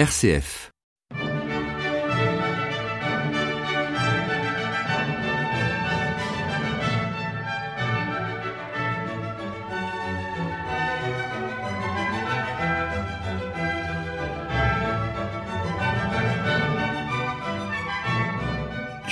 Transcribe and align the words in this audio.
RCF 0.00 0.70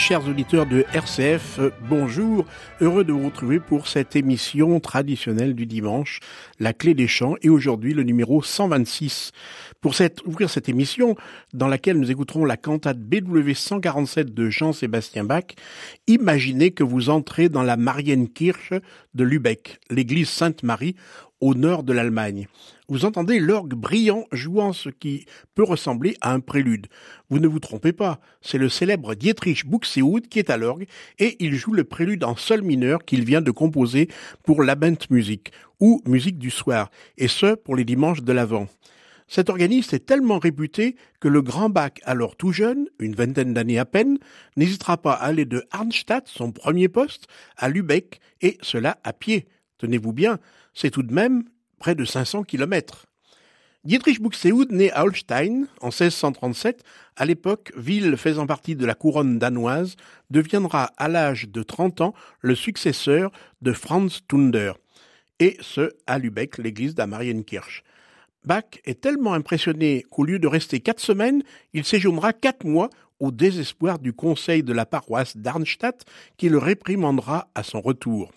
chers 0.08 0.26
auditeurs 0.26 0.64
de 0.64 0.86
RCF, 0.94 1.60
bonjour. 1.86 2.46
Heureux 2.80 3.04
de 3.04 3.12
vous 3.12 3.26
retrouver 3.26 3.60
pour 3.60 3.88
cette 3.88 4.16
émission 4.16 4.80
traditionnelle 4.80 5.54
du 5.54 5.66
dimanche, 5.66 6.20
La 6.58 6.72
Clé 6.72 6.94
des 6.94 7.06
Chants, 7.06 7.34
et 7.42 7.50
aujourd'hui 7.50 7.92
le 7.92 8.04
numéro 8.04 8.42
126. 8.42 9.32
Pour 9.82 9.94
ouvrir 10.24 10.48
cette 10.48 10.70
émission, 10.70 11.14
dans 11.52 11.68
laquelle 11.68 12.00
nous 12.00 12.10
écouterons 12.10 12.46
la 12.46 12.56
cantate 12.56 12.98
BW 12.98 13.52
147 13.52 14.32
de 14.32 14.48
Jean-Sébastien 14.48 15.24
Bach, 15.24 15.44
imaginez 16.06 16.70
que 16.70 16.84
vous 16.84 17.10
entrez 17.10 17.50
dans 17.50 17.62
la 17.62 17.76
Marienkirche 17.76 18.72
de 19.14 19.24
Lübeck, 19.24 19.78
l'église 19.90 20.30
Sainte-Marie, 20.30 20.96
au 21.40 21.54
nord 21.54 21.82
de 21.82 21.92
l'Allemagne. 21.92 22.48
Vous 22.88 23.04
entendez 23.04 23.38
l'orgue 23.38 23.74
brillant 23.74 24.26
jouant 24.32 24.72
ce 24.72 24.88
qui 24.88 25.26
peut 25.54 25.62
ressembler 25.62 26.16
à 26.20 26.32
un 26.32 26.40
prélude. 26.40 26.86
Vous 27.28 27.38
ne 27.38 27.48
vous 27.48 27.60
trompez 27.60 27.92
pas, 27.92 28.20
c'est 28.40 28.58
le 28.58 28.68
célèbre 28.68 29.14
Dietrich 29.14 29.66
Buxtehude 29.66 30.28
qui 30.28 30.38
est 30.38 30.50
à 30.50 30.56
l'orgue 30.56 30.86
et 31.18 31.36
il 31.38 31.54
joue 31.54 31.72
le 31.72 31.84
prélude 31.84 32.24
en 32.24 32.36
sol 32.36 32.62
mineur 32.62 33.04
qu'il 33.04 33.24
vient 33.24 33.42
de 33.42 33.50
composer 33.50 34.08
pour 34.42 34.62
Musik 35.10 35.52
ou 35.80 36.02
musique 36.06 36.38
du 36.38 36.50
soir, 36.50 36.90
et 37.16 37.28
ce 37.28 37.54
pour 37.54 37.76
les 37.76 37.84
dimanches 37.84 38.22
de 38.22 38.32
l'Avent. 38.32 38.66
Cet 39.28 39.50
organiste 39.50 39.92
est 39.92 40.06
tellement 40.06 40.38
réputé 40.38 40.96
que 41.20 41.28
le 41.28 41.42
grand 41.42 41.68
Bach, 41.68 41.92
alors 42.04 42.34
tout 42.34 42.50
jeune, 42.50 42.88
une 42.98 43.14
vingtaine 43.14 43.52
d'années 43.52 43.78
à 43.78 43.84
peine, 43.84 44.18
n'hésitera 44.56 44.96
pas 44.96 45.12
à 45.12 45.26
aller 45.26 45.44
de 45.44 45.64
Arnstadt, 45.70 46.26
son 46.26 46.50
premier 46.50 46.88
poste, 46.88 47.26
à 47.56 47.68
Lübeck, 47.68 48.20
et 48.40 48.56
cela 48.62 48.98
à 49.04 49.12
pied. 49.12 49.46
Tenez-vous 49.76 50.14
bien, 50.14 50.38
c'est 50.78 50.90
tout 50.90 51.02
de 51.02 51.12
même 51.12 51.42
près 51.80 51.96
de 51.96 52.04
500 52.04 52.44
kilomètres. 52.44 53.06
Dietrich 53.82 54.20
Buxtehude, 54.20 54.70
né 54.70 54.92
à 54.92 55.02
Holstein 55.02 55.66
en 55.80 55.88
1637, 55.88 56.84
à 57.16 57.24
l'époque 57.24 57.72
ville 57.76 58.16
faisant 58.16 58.46
partie 58.46 58.76
de 58.76 58.86
la 58.86 58.94
couronne 58.94 59.40
danoise, 59.40 59.96
deviendra 60.30 60.92
à 60.96 61.08
l'âge 61.08 61.48
de 61.48 61.62
30 61.64 62.00
ans 62.00 62.14
le 62.40 62.54
successeur 62.54 63.32
de 63.60 63.72
Franz 63.72 64.20
Tunder, 64.28 64.72
et 65.40 65.56
ce 65.60 65.90
à 66.06 66.18
Lübeck, 66.18 66.58
l'église 66.58 66.94
d'Amarienkirch. 66.94 67.82
Bach 68.44 68.78
est 68.84 69.00
tellement 69.00 69.34
impressionné 69.34 70.04
qu'au 70.10 70.24
lieu 70.24 70.38
de 70.38 70.46
rester 70.46 70.78
quatre 70.78 71.00
semaines, 71.00 71.42
il 71.72 71.84
séjournera 71.84 72.32
quatre 72.32 72.64
mois 72.64 72.88
au 73.18 73.32
désespoir 73.32 73.98
du 73.98 74.12
conseil 74.12 74.62
de 74.62 74.72
la 74.72 74.86
paroisse 74.86 75.36
d'Arnstadt 75.36 76.04
qui 76.36 76.48
le 76.48 76.58
réprimandera 76.58 77.50
à 77.56 77.64
son 77.64 77.80
retour. 77.80 78.30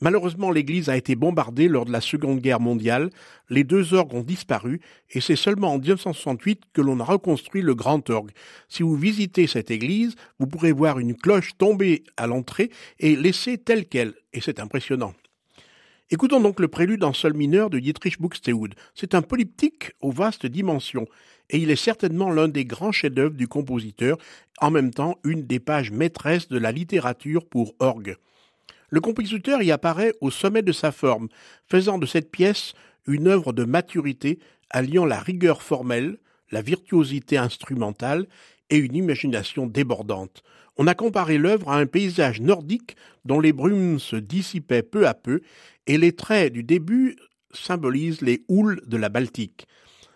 Malheureusement, 0.00 0.50
l'église 0.50 0.88
a 0.88 0.96
été 0.96 1.14
bombardée 1.14 1.68
lors 1.68 1.84
de 1.84 1.92
la 1.92 2.00
Seconde 2.00 2.40
Guerre 2.40 2.60
mondiale, 2.60 3.10
les 3.48 3.64
deux 3.64 3.94
orgues 3.94 4.14
ont 4.14 4.22
disparu, 4.22 4.80
et 5.10 5.20
c'est 5.20 5.36
seulement 5.36 5.72
en 5.72 5.78
1968 5.78 6.62
que 6.72 6.80
l'on 6.80 7.00
a 7.00 7.04
reconstruit 7.04 7.62
le 7.62 7.74
grand 7.74 8.10
orgue. 8.10 8.32
Si 8.68 8.82
vous 8.82 8.96
visitez 8.96 9.46
cette 9.46 9.70
église, 9.70 10.16
vous 10.38 10.46
pourrez 10.46 10.72
voir 10.72 10.98
une 10.98 11.14
cloche 11.14 11.56
tomber 11.56 12.02
à 12.16 12.26
l'entrée 12.26 12.70
et 12.98 13.14
laissée 13.14 13.58
telle 13.58 13.86
qu'elle, 13.86 14.14
et 14.32 14.40
c'est 14.40 14.60
impressionnant. 14.60 15.14
Écoutons 16.10 16.40
donc 16.40 16.60
le 16.60 16.68
prélude 16.68 17.02
en 17.02 17.12
sol 17.12 17.32
mineur 17.32 17.70
de 17.70 17.78
Dietrich 17.78 18.20
Buxtehude. 18.20 18.74
C'est 18.94 19.14
un 19.14 19.22
polyptyque 19.22 19.92
aux 20.00 20.12
vastes 20.12 20.46
dimensions, 20.46 21.06
et 21.50 21.58
il 21.58 21.70
est 21.70 21.76
certainement 21.76 22.30
l'un 22.30 22.48
des 22.48 22.64
grands 22.64 22.92
chefs-d'œuvre 22.92 23.34
du 23.34 23.48
compositeur, 23.48 24.18
en 24.60 24.70
même 24.70 24.92
temps 24.92 25.18
une 25.24 25.46
des 25.46 25.60
pages 25.60 25.90
maîtresses 25.90 26.48
de 26.48 26.58
la 26.58 26.72
littérature 26.72 27.46
pour 27.46 27.74
orgue. 27.78 28.16
Le 28.94 29.00
compositeur 29.00 29.60
y 29.60 29.72
apparaît 29.72 30.14
au 30.20 30.30
sommet 30.30 30.62
de 30.62 30.70
sa 30.70 30.92
forme, 30.92 31.26
faisant 31.66 31.98
de 31.98 32.06
cette 32.06 32.30
pièce 32.30 32.74
une 33.08 33.26
œuvre 33.26 33.52
de 33.52 33.64
maturité 33.64 34.38
alliant 34.70 35.04
la 35.04 35.18
rigueur 35.18 35.62
formelle, 35.62 36.18
la 36.52 36.62
virtuosité 36.62 37.36
instrumentale 37.36 38.28
et 38.70 38.76
une 38.76 38.94
imagination 38.94 39.66
débordante. 39.66 40.44
On 40.76 40.86
a 40.86 40.94
comparé 40.94 41.38
l'œuvre 41.38 41.70
à 41.70 41.78
un 41.78 41.86
paysage 41.86 42.40
nordique 42.40 42.94
dont 43.24 43.40
les 43.40 43.52
brumes 43.52 43.98
se 43.98 44.14
dissipaient 44.14 44.84
peu 44.84 45.08
à 45.08 45.14
peu 45.14 45.40
et 45.88 45.98
les 45.98 46.12
traits 46.12 46.52
du 46.52 46.62
début 46.62 47.16
symbolisent 47.52 48.22
les 48.22 48.44
houles 48.46 48.80
de 48.86 48.96
la 48.96 49.08
Baltique. 49.08 49.66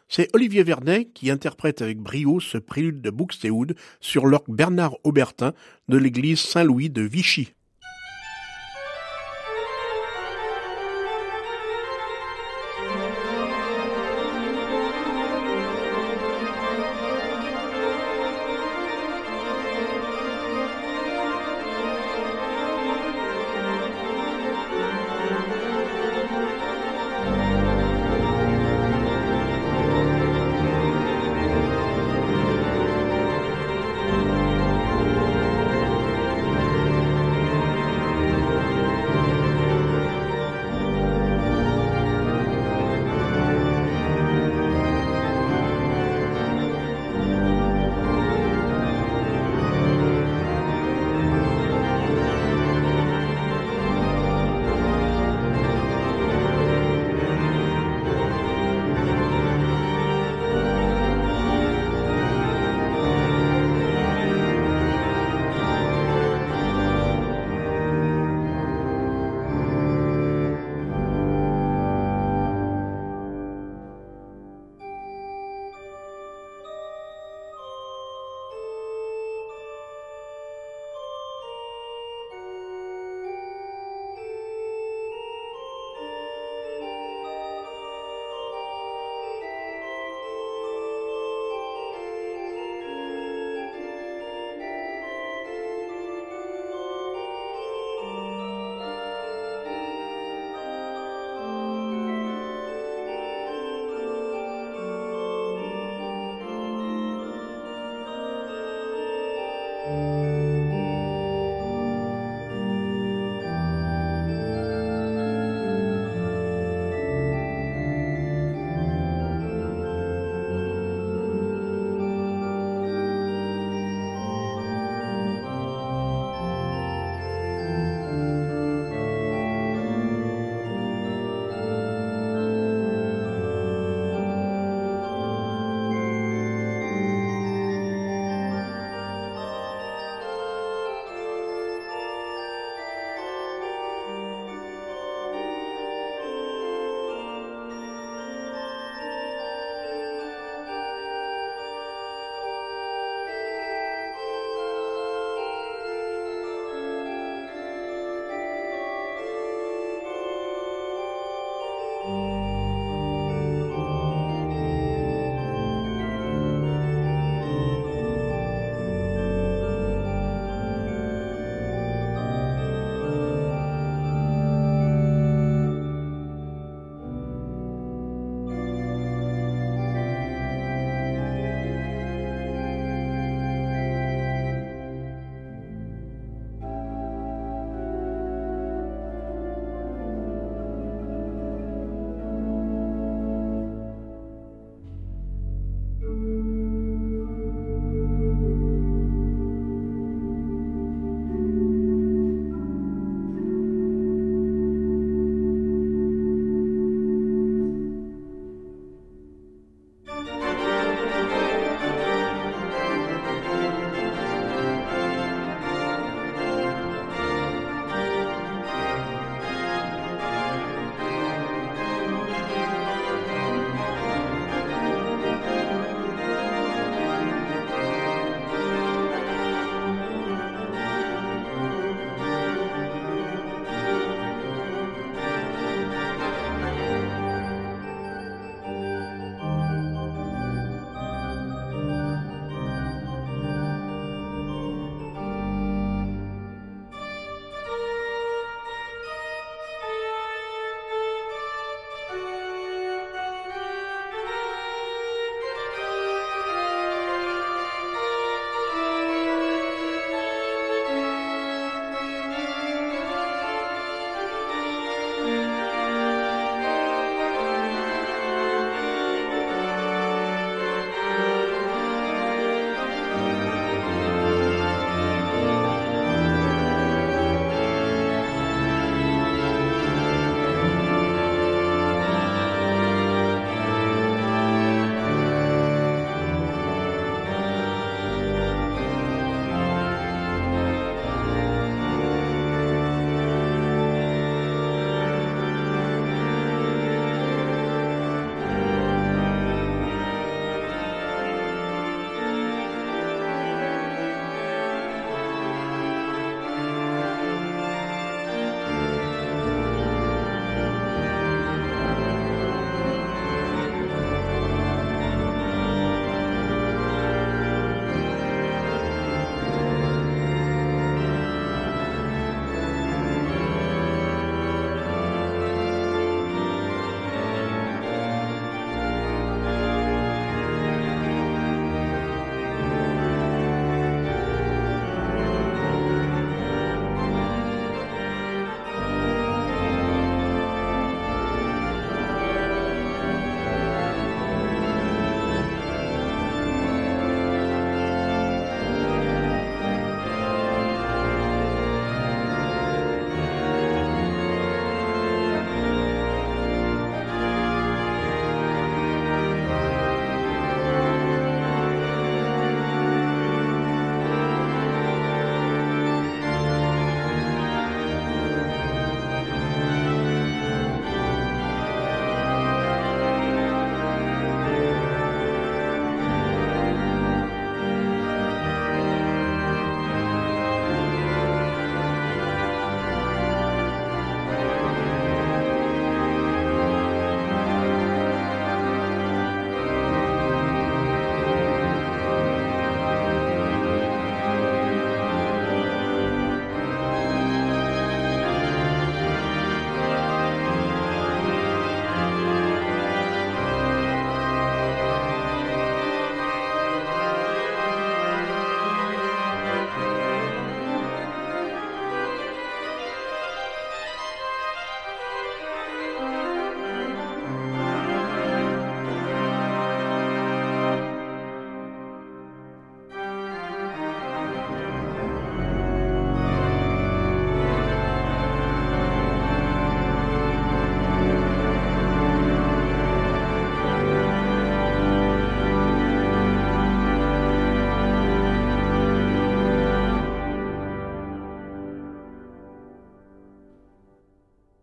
C'est 0.09 0.33
Olivier 0.37 0.62
Vernet 0.62 1.10
qui 1.15 1.33
interprète 1.33 1.83
avec 1.83 1.99
brio 1.99 2.39
ce 2.39 2.59
prélude 2.59 3.00
de 3.00 3.10
Buxtehude 3.10 3.75
sur 4.00 4.25
l'orgue 4.25 4.55
Bernard 4.55 4.95
Aubertin 5.03 5.53
de 5.89 5.99
l'église 5.99 6.39
Saint-Louis 6.39 6.91
de 6.91 7.03
Vichy. 7.03 7.55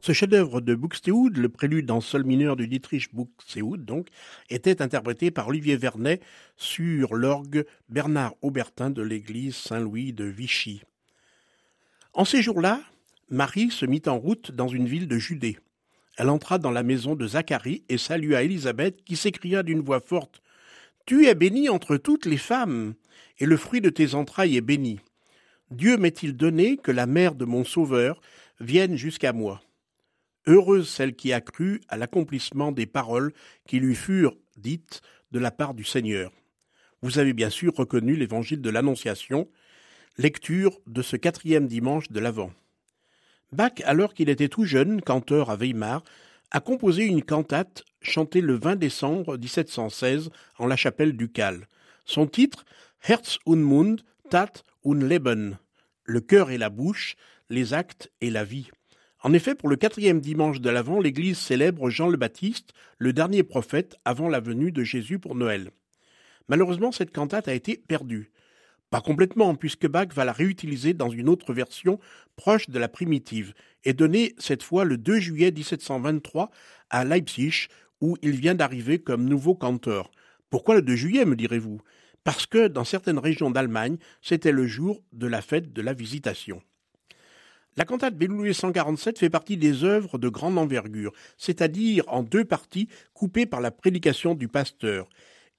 Ce 0.05 0.13
chef-d'œuvre 0.13 0.61
de 0.61 0.75
Buxtehude, 0.75 1.37
le 1.37 1.49
prélude 1.49 1.89
en 1.89 1.99
sol 1.99 2.25
mineur 2.25 2.55
du 2.55 2.67
Dietrich 2.67 3.09
Buxtehude, 3.11 3.85
donc, 3.85 4.09
était 4.51 4.83
interprété 4.83 5.31
par 5.31 5.47
Olivier 5.47 5.77
Vernet 5.77 6.21
sur 6.57 7.15
l'orgue 7.15 7.65
Bernard 7.89 8.35
Aubertin 8.43 8.91
de 8.91 9.01
l'église 9.01 9.55
Saint-Louis 9.55 10.13
de 10.13 10.25
Vichy. 10.25 10.83
En 12.13 12.23
ces 12.23 12.43
jours-là, 12.43 12.81
Marie 13.31 13.71
se 13.71 13.87
mit 13.87 14.03
en 14.05 14.19
route 14.19 14.51
dans 14.51 14.67
une 14.67 14.85
ville 14.85 15.07
de 15.07 15.17
Judée. 15.17 15.57
Elle 16.17 16.29
entra 16.29 16.59
dans 16.59 16.69
la 16.69 16.83
maison 16.83 17.15
de 17.15 17.25
Zacharie 17.25 17.83
et 17.89 17.97
salua 17.97 18.43
Élisabeth, 18.43 19.03
qui 19.05 19.15
s'écria 19.15 19.63
d'une 19.63 19.81
voix 19.81 20.01
forte 20.01 20.43
Tu 21.07 21.25
es 21.25 21.33
bénie 21.33 21.67
entre 21.67 21.97
toutes 21.97 22.27
les 22.27 22.37
femmes, 22.37 22.93
et 23.39 23.47
le 23.47 23.57
fruit 23.57 23.81
de 23.81 23.89
tes 23.89 24.13
entrailles 24.13 24.55
est 24.55 24.61
béni. 24.61 24.99
Dieu 25.71 25.97
m'est-il 25.97 26.37
donné 26.37 26.77
que 26.77 26.91
la 26.91 27.07
mère 27.07 27.33
de 27.33 27.45
mon 27.45 27.63
Sauveur 27.63 28.21
vienne 28.59 28.97
jusqu'à 28.97 29.33
moi? 29.33 29.63
Heureuse 30.47 30.87
celle 30.89 31.15
qui 31.15 31.33
a 31.33 31.41
cru 31.41 31.81
à 31.87 31.97
l'accomplissement 31.97 32.71
des 32.71 32.85
paroles 32.85 33.33
qui 33.67 33.79
lui 33.79 33.95
furent 33.95 34.37
dites 34.57 35.01
de 35.31 35.39
la 35.39 35.51
part 35.51 35.73
du 35.73 35.83
Seigneur. 35.83 36.31
Vous 37.01 37.19
avez 37.19 37.33
bien 37.33 37.49
sûr 37.49 37.73
reconnu 37.75 38.15
l'évangile 38.15 38.61
de 38.61 38.69
l'Annonciation, 38.69 39.47
lecture 40.17 40.79
de 40.87 41.01
ce 41.01 41.15
quatrième 41.15 41.67
dimanche 41.67 42.09
de 42.09 42.19
l'Avent. 42.19 42.51
Bach, 43.51 43.73
alors 43.85 44.13
qu'il 44.13 44.29
était 44.29 44.49
tout 44.49 44.65
jeune, 44.65 45.01
canteur 45.01 45.49
à 45.49 45.55
Weimar, 45.55 46.03
a 46.51 46.59
composé 46.59 47.05
une 47.05 47.23
cantate 47.23 47.83
chantée 48.01 48.41
le 48.41 48.55
20 48.55 48.75
décembre 48.75 49.37
1716 49.37 50.29
en 50.57 50.67
la 50.67 50.75
chapelle 50.75 51.17
ducale. 51.17 51.67
Son 52.05 52.27
titre, 52.27 52.65
Herz 53.01 53.39
und 53.45 53.57
Mund, 53.57 54.03
Tat 54.29 54.63
und 54.83 55.01
Leben, 55.01 55.57
le 56.03 56.21
cœur 56.21 56.51
et 56.51 56.57
la 56.57 56.69
bouche, 56.69 57.15
les 57.49 57.73
actes 57.73 58.11
et 58.21 58.29
la 58.29 58.43
vie. 58.43 58.69
En 59.25 59.33
effet, 59.33 59.55
pour 59.55 59.69
le 59.69 59.75
quatrième 59.75 60.21
dimanche 60.21 60.61
de 60.61 60.69
l'Avent, 60.69 60.99
l'Église 60.99 61.39
célèbre 61.39 61.89
Jean 61.89 62.09
le 62.09 62.15
Baptiste, 62.15 62.73
le 62.99 63.11
dernier 63.11 63.41
prophète 63.41 63.95
avant 64.05 64.29
la 64.29 64.39
venue 64.39 64.71
de 64.71 64.83
Jésus 64.83 65.17
pour 65.17 65.33
Noël. 65.33 65.71
Malheureusement, 66.47 66.91
cette 66.91 67.11
cantate 67.11 67.47
a 67.47 67.55
été 67.55 67.75
perdue. 67.75 68.29
Pas 68.91 69.01
complètement, 69.01 69.55
puisque 69.55 69.87
Bach 69.87 70.09
va 70.13 70.25
la 70.25 70.31
réutiliser 70.31 70.93
dans 70.93 71.09
une 71.09 71.27
autre 71.27 71.53
version 71.53 71.99
proche 72.35 72.69
de 72.69 72.77
la 72.77 72.87
primitive, 72.87 73.55
et 73.83 73.93
donnée 73.93 74.35
cette 74.37 74.61
fois 74.61 74.85
le 74.85 74.95
2 74.95 75.17
juillet 75.17 75.51
1723 75.51 76.51
à 76.91 77.03
Leipzig, 77.03 77.65
où 78.01 78.17
il 78.21 78.35
vient 78.39 78.53
d'arriver 78.53 78.99
comme 78.99 79.25
nouveau 79.25 79.55
canteur. 79.55 80.11
Pourquoi 80.51 80.75
le 80.75 80.83
2 80.83 80.95
juillet, 80.95 81.25
me 81.25 81.35
direz-vous? 81.35 81.81
Parce 82.23 82.45
que 82.45 82.67
dans 82.67 82.83
certaines 82.83 83.17
régions 83.17 83.49
d'Allemagne, 83.49 83.97
c'était 84.21 84.51
le 84.51 84.67
jour 84.67 85.01
de 85.13 85.25
la 85.25 85.41
fête 85.41 85.73
de 85.73 85.81
la 85.81 85.93
visitation. 85.93 86.61
La 87.77 87.83
cantate 87.83 88.15
Béloué 88.15 88.53
147 88.53 89.19
fait 89.19 89.29
partie 89.29 89.57
des 89.57 89.83
œuvres 89.83 90.17
de 90.17 90.29
grande 90.29 90.57
envergure, 90.57 91.11
c'est-à-dire 91.37 92.05
en 92.07 92.23
deux 92.23 92.45
parties 92.45 92.87
coupées 93.13 93.45
par 93.45 93.59
la 93.59 93.69
prédication 93.69 94.33
du 94.33 94.47
pasteur. 94.47 95.09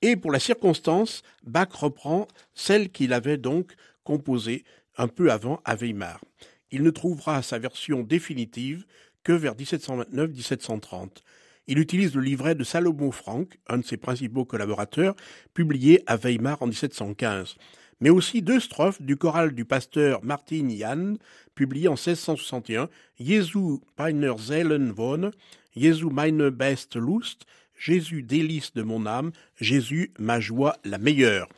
Et 0.01 0.17
pour 0.17 0.33
la 0.33 0.39
circonstance, 0.39 1.23
Bach 1.45 1.69
reprend 1.75 2.27
celle 2.55 2.89
qu'il 2.89 3.13
avait 3.13 3.37
donc 3.37 3.75
composée 4.03 4.65
un 4.97 5.09
peu 5.09 5.31
avant 5.31 5.61
à 5.67 5.77
Weimar. 5.77 6.23
Il 6.71 6.83
ne 6.83 6.91
trouvera 6.91 7.43
sa 7.43 7.59
version 7.59 8.03
définitive 8.03 8.87
que 9.23 9.33
vers 9.33 9.55
1729-1730. 9.55 11.19
Il 11.67 11.79
utilise 11.79 12.15
le 12.15 12.23
livret 12.23 12.55
de 12.55 12.65
Salomon 12.65 13.11
Frank, 13.11 13.59
un 13.69 13.79
de 13.79 13.85
ses 13.85 13.99
principaux 13.99 14.47
collaborateurs, 14.47 15.17
publié 15.53 16.03
à 16.07 16.17
Weimar 16.17 16.63
en 16.63 16.69
1715 16.69 17.57
mais 18.01 18.11
aussi 18.11 18.43
deux 18.43 18.61
strophes 18.61 19.01
du 19.01 19.17
choral 19.17 19.55
du 19.55 19.65
pasteur 19.65 20.23
Martin 20.23 20.69
Jan, 20.71 21.15
publié 21.55 21.89
en 21.89 21.95
1661, 21.95 22.89
Jesu 23.19 23.79
meiner 23.99 24.35
Seelen 24.39 24.93
Wohne, 24.97 25.31
Jesu 25.75 26.07
meine 26.07 26.51
beste 26.51 26.97
Lust, 26.97 27.47
Jésus 27.79 28.23
délice 28.23 28.73
de 28.75 28.83
mon 28.83 29.07
âme, 29.07 29.33
Jésus 29.61 30.13
ma 30.19 30.41
joie 30.41 30.77
la 30.85 30.99
meilleure. 30.99 31.49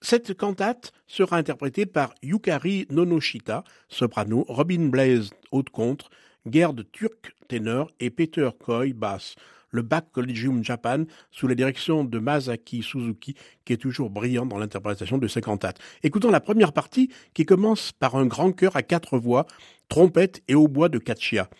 Cette 0.00 0.34
cantate 0.34 0.92
sera 1.06 1.38
interprétée 1.38 1.86
par 1.86 2.14
Yukari 2.22 2.86
Nonoshita, 2.90 3.64
soprano, 3.88 4.44
Robin 4.48 4.88
Blaze, 4.88 5.30
haute 5.50 5.70
contre, 5.70 6.10
Gerd 6.46 6.84
Turk, 6.92 7.34
ténor, 7.48 7.90
et 8.00 8.10
Peter 8.10 8.50
Coy, 8.58 8.92
basse 8.92 9.34
le 9.74 9.82
Bach 9.82 10.04
Collegium 10.12 10.62
Japan 10.62 11.04
sous 11.32 11.48
la 11.48 11.56
direction 11.56 12.04
de 12.04 12.18
Masaki 12.20 12.82
Suzuki, 12.82 13.34
qui 13.64 13.72
est 13.72 13.78
toujours 13.78 14.08
brillant 14.08 14.46
dans 14.46 14.56
l'interprétation 14.56 15.18
de 15.18 15.26
ces 15.26 15.40
cantates. 15.40 15.80
Écoutons 16.04 16.30
la 16.30 16.40
première 16.40 16.72
partie 16.72 17.10
qui 17.34 17.44
commence 17.44 17.90
par 17.90 18.14
un 18.14 18.24
grand 18.24 18.52
chœur 18.52 18.76
à 18.76 18.82
quatre 18.82 19.18
voix, 19.18 19.46
trompette 19.88 20.42
et 20.46 20.54
hautbois 20.54 20.88
de 20.88 20.98
Kachia. 20.98 21.50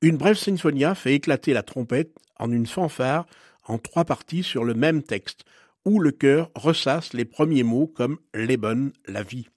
Une 0.00 0.16
brève 0.16 0.36
sinfonia 0.36 0.94
fait 0.94 1.14
éclater 1.14 1.52
la 1.52 1.62
trompette 1.62 2.16
en 2.38 2.50
une 2.50 2.66
fanfare 2.66 3.26
en 3.66 3.78
trois 3.78 4.04
parties 4.04 4.42
sur 4.42 4.64
le 4.64 4.74
même 4.74 5.02
texte, 5.02 5.44
où 5.84 6.00
le 6.00 6.12
chœur 6.12 6.50
ressasse 6.54 7.12
les 7.12 7.26
premiers 7.26 7.62
mots 7.62 7.86
comme 7.86 8.18
Leben, 8.32 8.92
la 9.06 9.22
vie. 9.22 9.48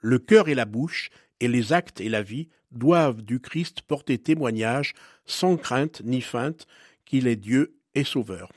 Le 0.00 0.18
cœur 0.18 0.48
et 0.48 0.54
la 0.54 0.64
bouche, 0.64 1.10
et 1.40 1.48
les 1.48 1.74
actes 1.74 2.00
et 2.00 2.08
la 2.08 2.22
vie 2.22 2.48
doivent 2.70 3.22
du 3.22 3.40
Christ 3.40 3.82
porter 3.82 4.18
témoignage 4.18 4.94
sans 5.26 5.56
crainte 5.56 6.00
ni 6.04 6.20
feinte 6.20 6.66
qu'il 7.06 7.26
est 7.26 7.36
Dieu 7.36 7.78
et 7.94 8.04
Sauveur. 8.04 8.50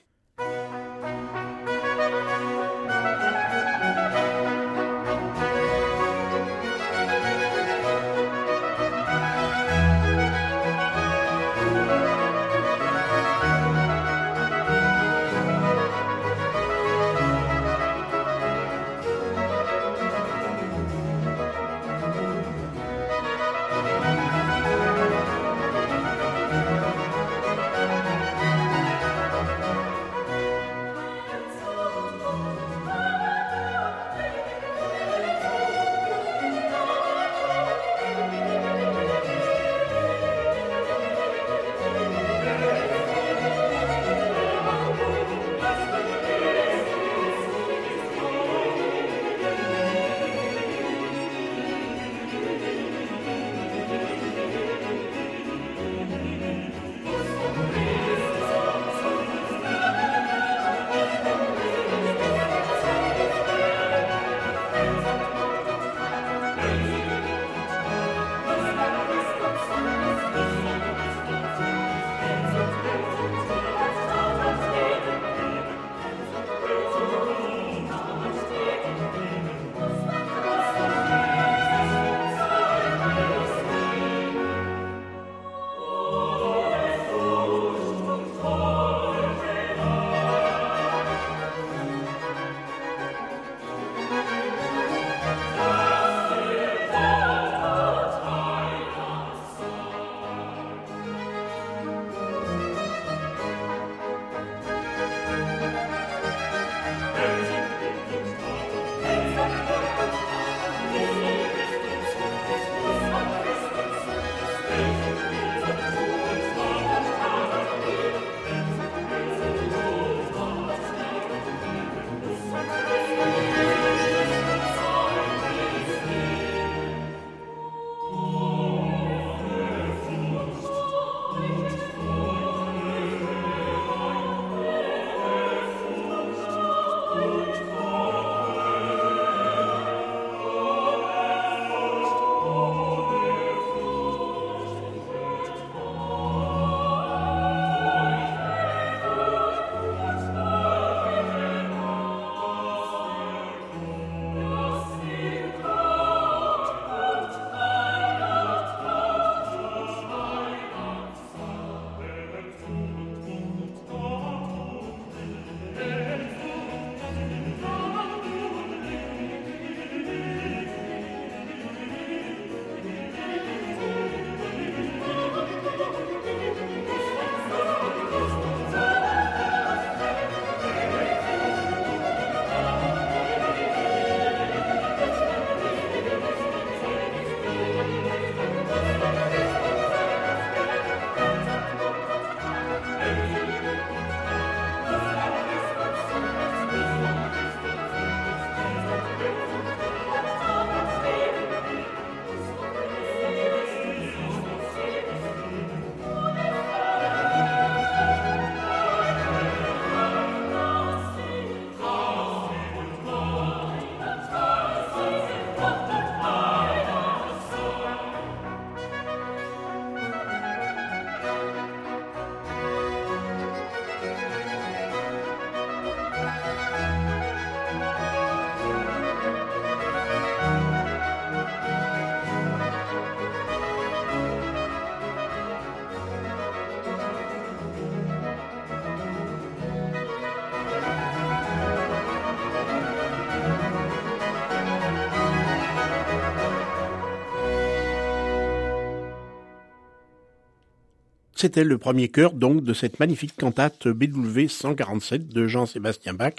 C'était 251.41 251.63
le 251.63 251.77
premier 251.77 252.09
chœur 252.09 252.33
donc 252.33 252.65
de 252.65 252.73
cette 252.73 252.99
magnifique 252.99 253.37
cantate 253.37 253.87
BW 253.87 254.47
147 254.49 255.29
de 255.29 255.47
Jean-Sébastien 255.47 256.13
Bach. 256.13 256.33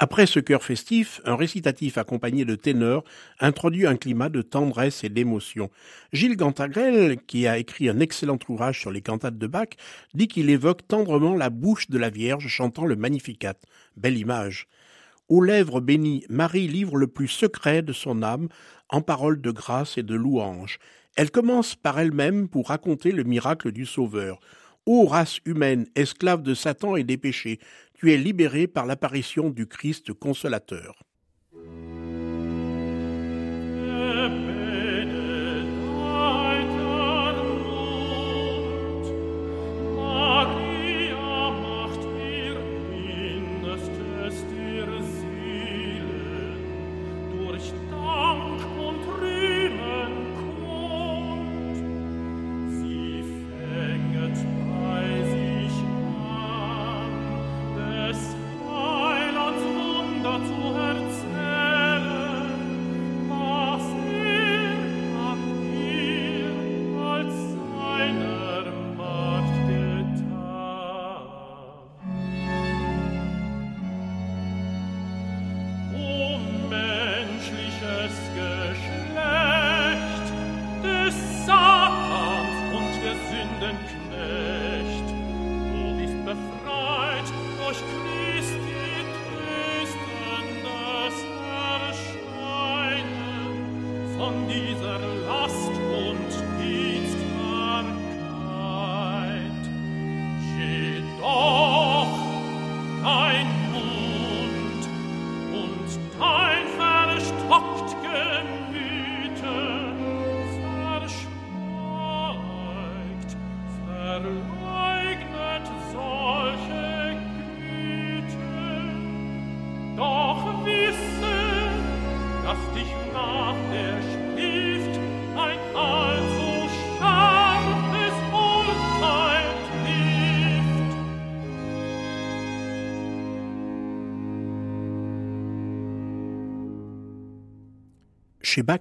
Après 0.00 0.26
ce 0.26 0.40
chœur 0.40 0.64
festif, 0.64 1.20
un 1.24 1.36
récitatif 1.36 1.98
accompagné 1.98 2.44
de 2.44 2.56
ténors 2.56 3.04
introduit 3.38 3.86
un 3.86 3.94
climat 3.94 4.28
de 4.28 4.42
tendresse 4.42 5.04
et 5.04 5.08
d'émotion. 5.08 5.70
Gilles 6.12 6.36
Gantagrel, 6.36 7.18
qui 7.28 7.46
a 7.46 7.58
écrit 7.58 7.88
un 7.88 8.00
excellent 8.00 8.40
ouvrage 8.48 8.80
sur 8.80 8.90
les 8.90 9.02
cantates 9.02 9.38
de 9.38 9.46
Bach, 9.46 9.68
dit 10.14 10.26
qu'il 10.26 10.50
évoque 10.50 10.84
tendrement 10.88 11.36
la 11.36 11.48
bouche 11.48 11.88
de 11.88 11.98
la 11.98 12.10
Vierge 12.10 12.48
chantant 12.48 12.86
le 12.86 12.96
Magnificat. 12.96 13.54
Belle 13.96 14.18
image. 14.18 14.66
Aux 15.28 15.44
lèvres 15.44 15.80
bénies, 15.80 16.24
Marie 16.28 16.66
livre 16.66 16.96
le 16.96 17.06
plus 17.06 17.28
secret 17.28 17.82
de 17.82 17.92
son 17.92 18.24
âme 18.24 18.48
en 18.88 19.00
paroles 19.00 19.40
de 19.40 19.52
grâce 19.52 19.96
et 19.96 20.02
de 20.02 20.16
louange. 20.16 20.80
Elle 21.16 21.30
commence 21.30 21.74
par 21.74 21.98
elle-même 21.98 22.48
pour 22.48 22.68
raconter 22.68 23.12
le 23.12 23.24
miracle 23.24 23.72
du 23.72 23.86
Sauveur. 23.86 24.40
Ô 24.86 25.06
race 25.06 25.40
humaine, 25.44 25.86
esclave 25.94 26.42
de 26.42 26.54
Satan 26.54 26.96
et 26.96 27.04
des 27.04 27.18
péchés, 27.18 27.58
tu 27.94 28.12
es 28.12 28.16
libérée 28.16 28.66
par 28.66 28.86
l'apparition 28.86 29.50
du 29.50 29.66
Christ 29.66 30.12
consolateur. 30.12 31.02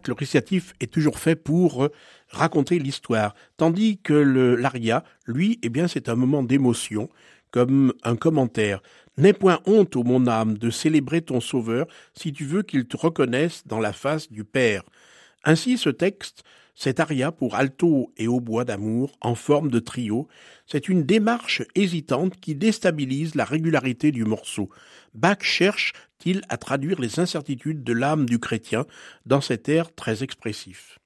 Le 0.08 0.14
récitatif 0.14 0.74
est 0.80 0.92
toujours 0.92 1.20
fait 1.20 1.36
pour 1.36 1.86
euh, 1.86 1.92
raconter 2.30 2.80
l'histoire, 2.80 3.36
tandis 3.58 3.98
que 3.98 4.14
l'aria, 4.14 5.04
lui, 5.26 5.60
eh 5.64 5.70
bien, 5.70 5.88
c'est 5.88 6.10
un 6.10 6.16
moment 6.16 6.44
d'émotion, 6.44 7.10
comme 7.52 7.94
un 8.04 8.16
commentaire. 8.16 8.82
N'aie 9.18 9.34
point 9.34 9.60
honte, 9.66 9.96
ô 9.96 10.04
mon 10.04 10.28
âme, 10.28 10.58
de 10.58 10.70
célébrer 10.70 11.22
ton 11.22 11.42
Sauveur, 11.42 11.88
si 12.14 12.32
tu 12.32 12.46
veux 12.46 12.62
qu'il 12.62 12.86
te 12.86 12.96
reconnaisse 12.96 13.66
dans 13.66 13.80
la 13.80 13.94
face 13.94 14.32
du 14.32 14.44
Père. 14.44 14.84
Ainsi, 15.44 15.78
ce 15.78 15.90
texte, 15.90 16.44
cet 16.80 17.02
aria 17.02 17.34
pour 17.34 17.56
alto 17.56 18.14
et 18.16 18.30
hautbois 18.30 18.64
d'amour, 18.64 19.12
en 19.20 19.36
forme 19.36 19.70
de 19.70 19.80
trio, 19.80 20.30
c'est 20.66 20.88
une 20.88 21.04
démarche 21.04 21.62
hésitante 21.76 22.40
qui 22.40 22.56
déstabilise 22.56 23.36
la 23.36 23.44
régularité 23.44 24.14
du 24.14 24.24
morceau. 24.24 24.70
Bach 25.14 25.42
cherche-t-il 25.42 26.42
à 26.48 26.56
traduire 26.56 27.02
les 27.02 27.20
incertitudes 27.20 27.84
de 27.84 27.92
l'âme 27.92 28.26
du 28.26 28.40
chrétien 28.40 28.86
dans 29.26 29.42
cet 29.42 29.68
air 29.68 29.94
très 29.94 30.24
expressif 30.24 31.00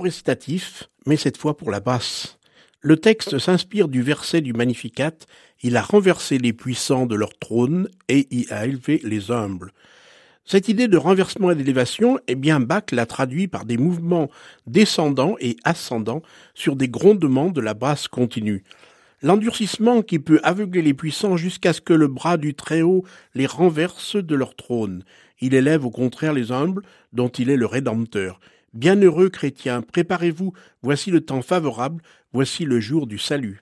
Récitatif, 0.00 0.88
mais 1.06 1.16
cette 1.16 1.36
fois 1.36 1.56
pour 1.56 1.70
la 1.70 1.80
basse. 1.80 2.38
Le 2.80 2.96
texte 2.96 3.38
s'inspire 3.38 3.88
du 3.88 4.00
verset 4.00 4.40
du 4.40 4.54
Magnificat 4.54 5.12
Il 5.62 5.76
a 5.76 5.82
renversé 5.82 6.38
les 6.38 6.54
puissants 6.54 7.04
de 7.04 7.14
leur 7.14 7.38
trône 7.38 7.88
et 8.08 8.26
y 8.30 8.50
a 8.50 8.64
élevé 8.64 9.02
les 9.04 9.30
humbles. 9.30 9.72
Cette 10.46 10.68
idée 10.68 10.88
de 10.88 10.96
renversement 10.96 11.50
et 11.50 11.54
d'élévation, 11.54 12.18
eh 12.28 12.34
bien, 12.34 12.60
Bach 12.60 12.84
l'a 12.92 13.04
traduit 13.04 13.46
par 13.46 13.66
des 13.66 13.76
mouvements 13.76 14.30
descendants 14.66 15.36
et 15.38 15.56
ascendants 15.64 16.22
sur 16.54 16.76
des 16.76 16.88
grondements 16.88 17.50
de 17.50 17.60
la 17.60 17.74
basse 17.74 18.08
continue. 18.08 18.64
L'endurcissement 19.22 20.00
qui 20.00 20.18
peut 20.18 20.40
aveugler 20.42 20.80
les 20.80 20.94
puissants 20.94 21.36
jusqu'à 21.36 21.74
ce 21.74 21.82
que 21.82 21.92
le 21.92 22.08
bras 22.08 22.38
du 22.38 22.54
Très-Haut 22.54 23.04
les 23.34 23.46
renverse 23.46 24.16
de 24.16 24.34
leur 24.34 24.56
trône. 24.56 25.04
Il 25.42 25.52
élève 25.52 25.84
au 25.84 25.90
contraire 25.90 26.32
les 26.32 26.52
humbles, 26.52 26.82
dont 27.12 27.28
il 27.28 27.50
est 27.50 27.56
le 27.56 27.66
Rédempteur. 27.66 28.40
Bienheureux 28.72 29.30
chrétiens, 29.30 29.82
préparez-vous, 29.82 30.52
voici 30.80 31.10
le 31.10 31.22
temps 31.22 31.42
favorable, 31.42 32.00
voici 32.32 32.64
le 32.64 32.78
jour 32.78 33.08
du 33.08 33.18
salut. 33.18 33.58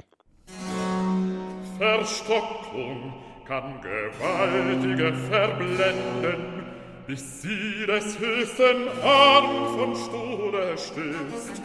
Verstockung 1.78 3.14
kann 3.46 3.80
gewaltige 3.80 5.14
verblenden, 5.30 6.64
bis 7.06 7.40
sie 7.40 7.86
des 7.86 8.18
höchsten 8.18 8.88
Arm 9.02 9.78
vom 9.78 9.94
Stuhle 9.96 10.76
stößt. 10.76 11.62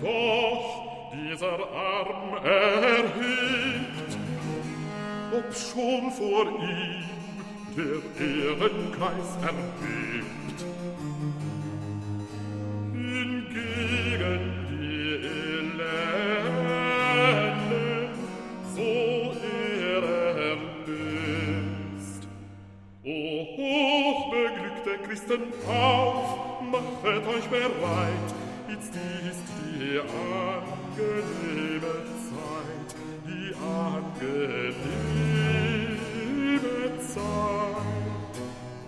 Doch 0.00 1.10
dieser 1.12 1.58
Arm 1.58 2.44
erhebt, 2.44 4.16
ob 5.32 5.52
schon 5.52 6.12
vor 6.12 6.46
ihm 6.62 7.23
der 7.76 7.98
Ehrenkreis 8.20 9.30
erhebt. 9.42 10.58
Hingegen 12.92 14.44
die 14.70 15.02
Elende, 15.56 16.26
so 18.74 18.92
er 19.42 20.04
erlöst. 20.50 22.22
O 23.02 23.08
hochbeglückte 23.56 24.92
Christen, 25.06 25.42
auf, 25.68 26.28
machet 26.70 27.24
euch 27.26 27.48
bereit, 27.48 28.28
jetzt 28.68 28.94
ist 28.94 29.46
die 29.58 29.98
angenehme 29.98 31.94
Zeit, 32.30 32.90
die 33.26 33.48
angenehme 33.56 35.33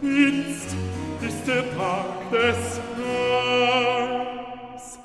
Jetzt 0.03 0.75
ist 1.23 1.47
der 1.47 1.63
Tag 1.77 2.31
des 2.33 2.81
Heils. 2.97 4.99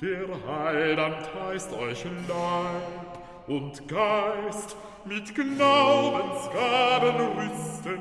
Der 0.00 0.26
Heiland 0.48 1.28
heißt 1.34 1.72
euch 1.74 2.04
Leib 2.28 3.18
und 3.46 3.86
Geist 3.88 4.76
mit 5.04 5.32
Glaubensgaben 5.34 7.16
rüsten. 7.38 7.98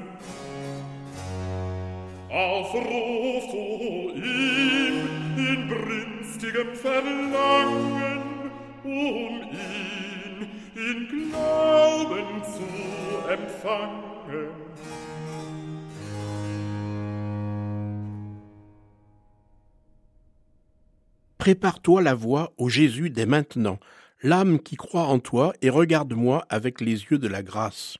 Aufruft, 2.30 3.54
o 3.54 4.12
ihm, 4.16 5.08
in 5.38 5.70
brünstigem 5.70 6.74
Verlangen, 6.74 8.24
um 8.84 9.42
ihn 9.52 10.50
in 10.76 11.08
Glauben 11.30 12.44
zu 12.44 12.68
empfangen. 13.32 14.15
Prépare-toi 21.38 22.02
la 22.02 22.16
voie 22.16 22.54
au 22.58 22.70
Jésus 22.70 23.12
dès 23.12 23.28
maintenant, 23.28 23.80
l'âme 24.24 24.60
qui 24.60 24.78
croit 24.78 25.04
en 25.04 25.20
toi 25.20 25.54
et 25.62 25.70
regarde-moi 25.70 26.44
avec 26.50 26.82
les 26.82 27.04
yeux 27.04 27.20
de 27.20 27.28
la 27.28 27.44
grâce. 27.44 27.98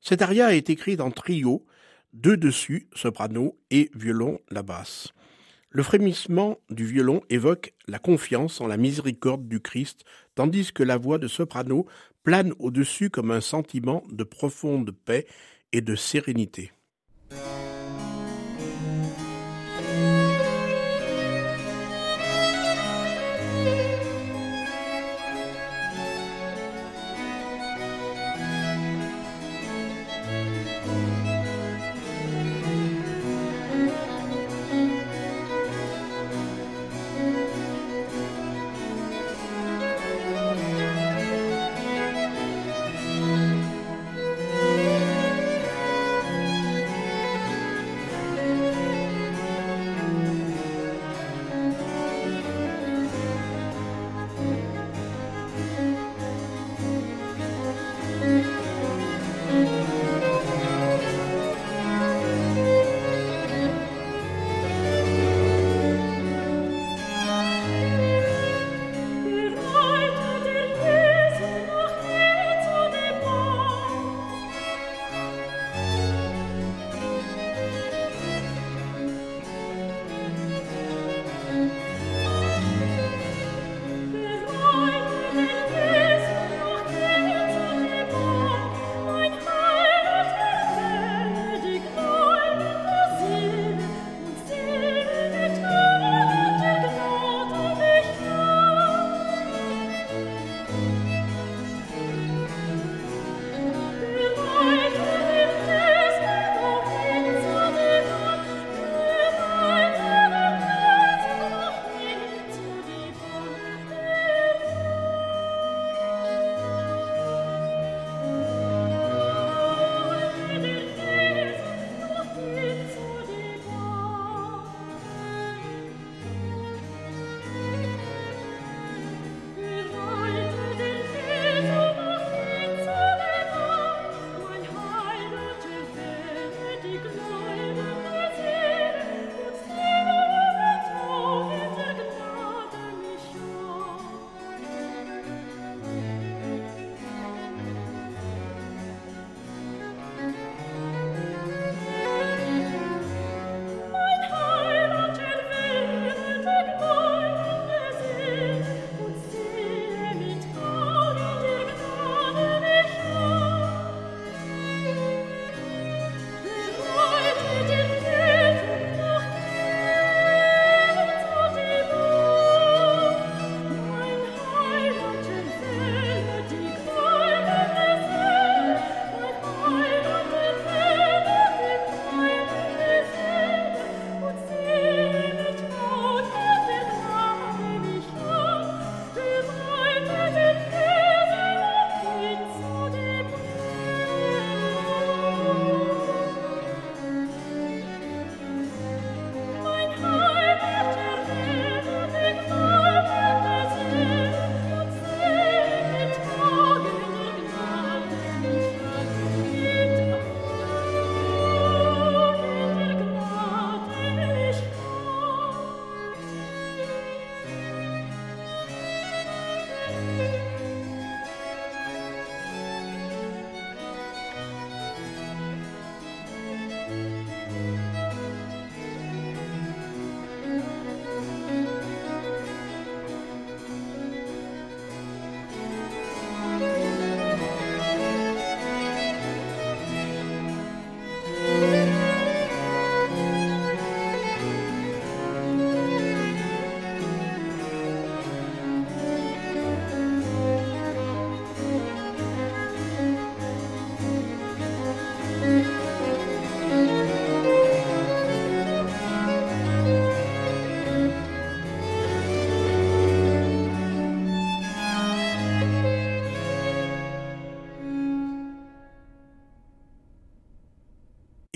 Cet 0.00 0.20
aria 0.20 0.52
est 0.52 0.68
écrit 0.68 1.00
en 1.00 1.12
trio, 1.12 1.64
deux 2.12 2.36
dessus, 2.36 2.88
soprano 2.92 3.56
et 3.70 3.90
violon, 3.94 4.40
la 4.50 4.64
basse. 4.64 5.12
Le 5.70 5.84
frémissement 5.84 6.58
du 6.70 6.84
violon 6.84 7.20
évoque 7.28 7.72
la 7.86 8.00
confiance 8.00 8.60
en 8.60 8.66
la 8.66 8.78
miséricorde 8.78 9.46
du 9.46 9.60
Christ, 9.60 10.04
tandis 10.34 10.72
que 10.72 10.82
la 10.82 10.96
voix 10.96 11.18
de 11.18 11.28
soprano 11.28 11.86
plane 12.26 12.54
au-dessus 12.58 13.08
comme 13.08 13.30
un 13.30 13.40
sentiment 13.40 14.02
de 14.10 14.24
profonde 14.24 14.90
paix 14.90 15.26
et 15.72 15.80
de 15.80 15.94
sérénité. 15.94 16.72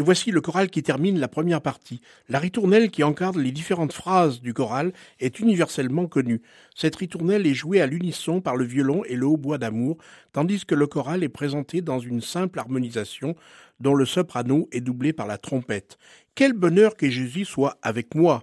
Et 0.00 0.02
voici 0.02 0.30
le 0.30 0.40
choral 0.40 0.70
qui 0.70 0.82
termine 0.82 1.20
la 1.20 1.28
première 1.28 1.60
partie. 1.60 2.00
La 2.30 2.38
ritournelle 2.38 2.90
qui 2.90 3.04
encadre 3.04 3.38
les 3.38 3.52
différentes 3.52 3.92
phrases 3.92 4.40
du 4.40 4.54
choral 4.54 4.94
est 5.18 5.40
universellement 5.40 6.06
connue. 6.06 6.40
Cette 6.74 6.96
ritournelle 6.96 7.46
est 7.46 7.52
jouée 7.52 7.82
à 7.82 7.86
l'unisson 7.86 8.40
par 8.40 8.56
le 8.56 8.64
violon 8.64 9.04
et 9.04 9.14
le 9.14 9.26
hautbois 9.26 9.58
d'amour, 9.58 9.98
tandis 10.32 10.64
que 10.64 10.74
le 10.74 10.86
choral 10.86 11.22
est 11.22 11.28
présenté 11.28 11.82
dans 11.82 11.98
une 11.98 12.22
simple 12.22 12.60
harmonisation 12.60 13.36
dont 13.78 13.92
le 13.92 14.06
soprano 14.06 14.70
est 14.72 14.80
doublé 14.80 15.12
par 15.12 15.26
la 15.26 15.36
trompette. 15.36 15.98
Quel 16.34 16.54
bonheur 16.54 16.96
que 16.96 17.10
Jésus 17.10 17.44
soit 17.44 17.76
avec 17.82 18.14
moi. 18.14 18.42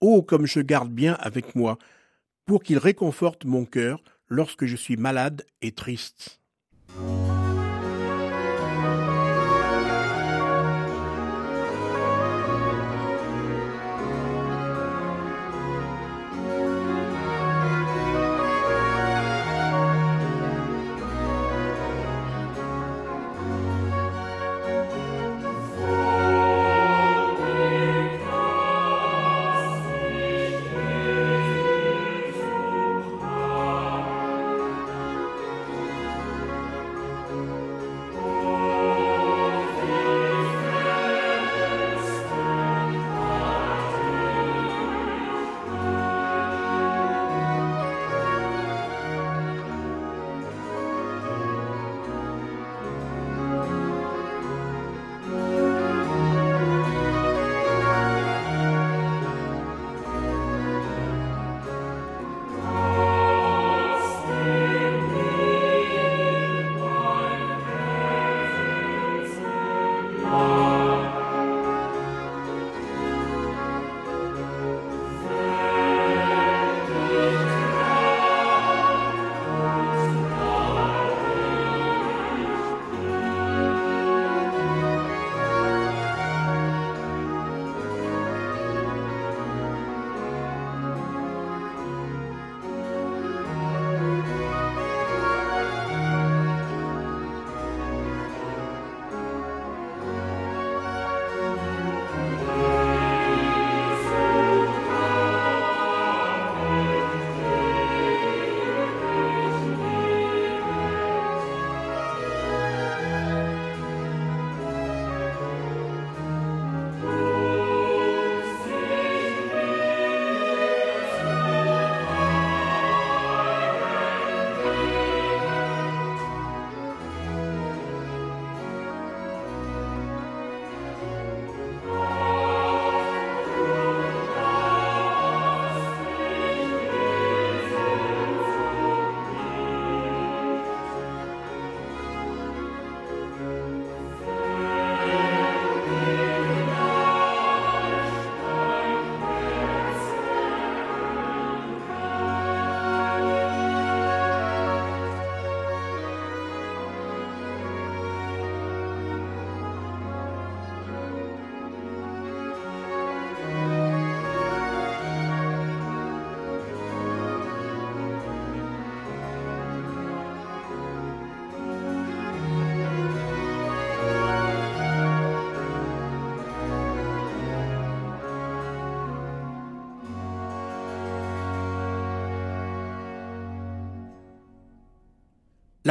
Oh, 0.00 0.22
comme 0.22 0.46
je 0.46 0.60
garde 0.60 0.90
bien 0.90 1.12
avec 1.20 1.54
moi, 1.54 1.76
pour 2.46 2.62
qu'il 2.62 2.78
réconforte 2.78 3.44
mon 3.44 3.66
cœur 3.66 4.02
lorsque 4.30 4.64
je 4.64 4.76
suis 4.76 4.96
malade 4.96 5.44
et 5.60 5.72
triste. 5.72 6.40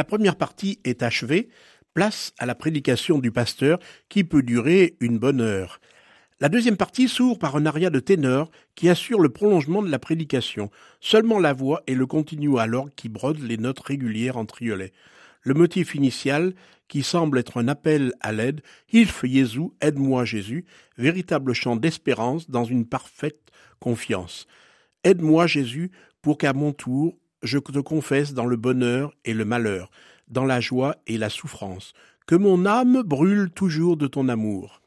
La 0.00 0.04
première 0.04 0.36
partie 0.36 0.80
est 0.84 1.02
achevée, 1.02 1.50
place 1.92 2.32
à 2.38 2.46
la 2.46 2.54
prédication 2.54 3.18
du 3.18 3.30
pasteur 3.30 3.78
qui 4.08 4.24
peut 4.24 4.42
durer 4.42 4.96
une 5.00 5.18
bonne 5.18 5.42
heure. 5.42 5.78
La 6.40 6.48
deuxième 6.48 6.78
partie 6.78 7.06
s'ouvre 7.06 7.38
par 7.38 7.54
un 7.54 7.66
aria 7.66 7.90
de 7.90 8.00
ténor 8.00 8.50
qui 8.74 8.88
assure 8.88 9.20
le 9.20 9.28
prolongement 9.28 9.82
de 9.82 9.90
la 9.90 9.98
prédication. 9.98 10.70
Seulement 11.00 11.38
la 11.38 11.52
voix 11.52 11.82
et 11.86 11.94
le 11.94 12.06
continu 12.06 12.58
à 12.58 12.64
l'orgue 12.64 12.94
qui 12.96 13.10
brodent 13.10 13.42
les 13.42 13.58
notes 13.58 13.80
régulières 13.80 14.38
en 14.38 14.46
triolet. 14.46 14.92
Le 15.42 15.52
motif 15.52 15.94
initial, 15.94 16.54
qui 16.88 17.02
semble 17.02 17.38
être 17.38 17.58
un 17.58 17.68
appel 17.68 18.14
à 18.20 18.32
l'aide, 18.32 18.62
Hilf 18.90 19.26
Jésus, 19.26 19.68
aide-moi 19.82 20.24
Jésus, 20.24 20.64
véritable 20.96 21.52
chant 21.52 21.76
d'espérance 21.76 22.48
dans 22.48 22.64
une 22.64 22.86
parfaite 22.86 23.50
confiance. 23.80 24.46
Aide-moi 25.04 25.46
Jésus 25.46 25.90
pour 26.22 26.38
qu'à 26.38 26.54
mon 26.54 26.72
tour 26.72 27.18
je 27.42 27.58
te 27.58 27.78
confesse 27.78 28.34
dans 28.34 28.46
le 28.46 28.56
bonheur 28.56 29.12
et 29.24 29.34
le 29.34 29.44
malheur, 29.44 29.90
dans 30.28 30.44
la 30.44 30.60
joie 30.60 30.96
et 31.06 31.18
la 31.18 31.30
souffrance, 31.30 31.92
que 32.26 32.34
mon 32.34 32.66
âme 32.66 33.02
brûle 33.02 33.50
toujours 33.50 33.96
de 33.96 34.06
ton 34.06 34.28
amour. 34.28 34.79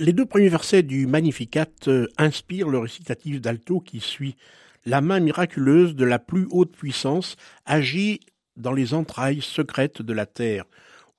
Les 0.00 0.14
deux 0.14 0.24
premiers 0.24 0.48
versets 0.48 0.82
du 0.82 1.06
Magnificat 1.06 1.66
euh, 1.86 2.06
inspirent 2.16 2.70
le 2.70 2.78
récitatif 2.78 3.38
d'alto 3.38 3.80
qui 3.80 4.00
suit. 4.00 4.34
La 4.86 5.02
main 5.02 5.20
miraculeuse 5.20 5.94
de 5.94 6.06
la 6.06 6.18
plus 6.18 6.46
haute 6.50 6.74
puissance 6.74 7.36
agit 7.66 8.20
dans 8.56 8.72
les 8.72 8.94
entrailles 8.94 9.42
secrètes 9.42 10.00
de 10.00 10.14
la 10.14 10.24
terre. 10.24 10.64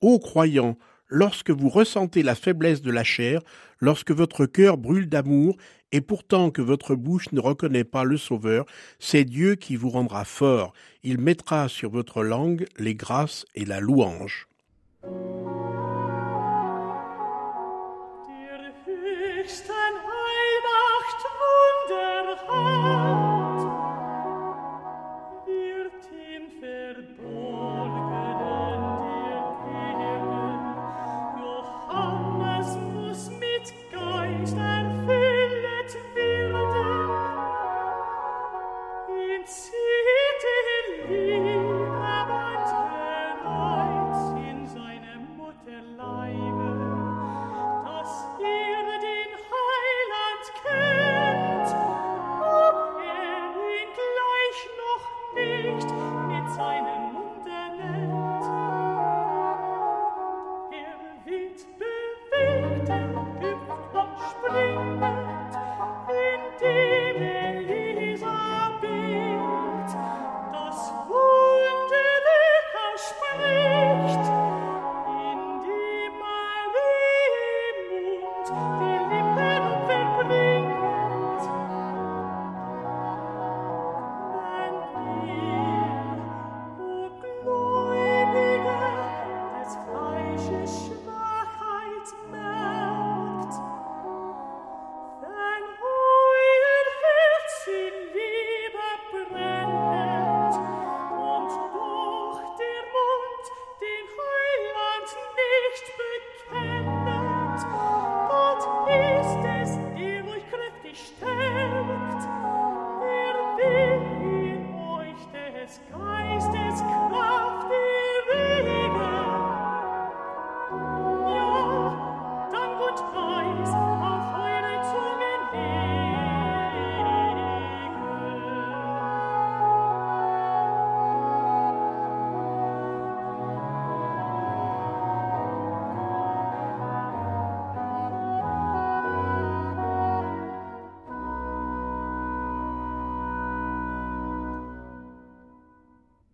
Ô 0.01 0.17
croyants, 0.17 0.79
lorsque 1.09 1.51
vous 1.51 1.69
ressentez 1.69 2.23
la 2.23 2.33
faiblesse 2.33 2.81
de 2.81 2.89
la 2.89 3.03
chair, 3.03 3.41
lorsque 3.81 4.09
votre 4.09 4.47
cœur 4.47 4.79
brûle 4.79 5.07
d'amour, 5.07 5.57
et 5.91 6.01
pourtant 6.01 6.49
que 6.49 6.63
votre 6.63 6.95
bouche 6.95 7.31
ne 7.33 7.39
reconnaît 7.39 7.83
pas 7.83 8.03
le 8.03 8.17
Sauveur, 8.17 8.65
c'est 8.97 9.25
Dieu 9.25 9.53
qui 9.53 9.75
vous 9.75 9.91
rendra 9.91 10.25
fort. 10.25 10.73
Il 11.03 11.19
mettra 11.19 11.67
sur 11.67 11.91
votre 11.91 12.23
langue 12.23 12.65
les 12.79 12.95
grâces 12.95 13.45
et 13.53 13.65
la 13.65 13.79
louange. 13.79 14.47
Nächster 19.41 19.80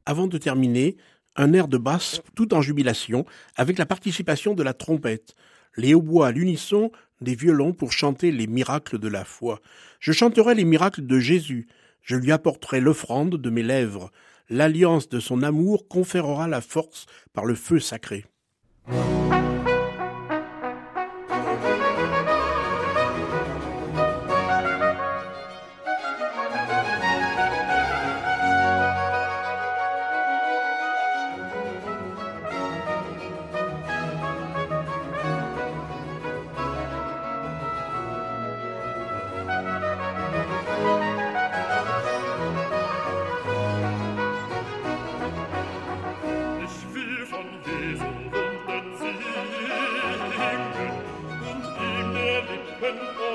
avant 0.07 0.27
de 0.27 0.37
terminer, 0.37 0.95
un 1.35 1.51
air 1.53 1.67
de 1.67 1.77
basse 1.77 2.21
tout 2.33 2.53
en 2.53 2.61
jubilation, 2.61 3.25
avec 3.57 3.77
la 3.77 3.85
participation 3.85 4.55
de 4.55 4.63
la 4.63 4.73
trompette, 4.73 5.35
les 5.75 5.93
hautbois 5.93 6.27
à 6.27 6.31
l'unisson 6.31 6.91
des 7.19 7.35
violons 7.35 7.73
pour 7.73 7.91
chanter 7.91 8.31
les 8.31 8.47
miracles 8.47 8.99
de 8.99 9.07
la 9.09 9.25
foi. 9.25 9.59
Je 9.99 10.13
chanterai 10.13 10.55
les 10.55 10.63
miracles 10.63 11.05
de 11.05 11.19
Jésus, 11.19 11.67
je 12.01 12.15
lui 12.15 12.31
apporterai 12.31 12.79
l'offrande 12.79 13.35
de 13.35 13.49
mes 13.49 13.63
lèvres, 13.63 14.11
l'alliance 14.49 15.09
de 15.09 15.19
son 15.19 15.43
amour 15.43 15.89
conférera 15.89 16.47
la 16.47 16.61
force 16.61 17.05
par 17.33 17.45
le 17.45 17.55
feu 17.55 17.79
sacré. 17.79 18.25